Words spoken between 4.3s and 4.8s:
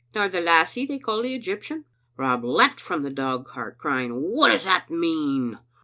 does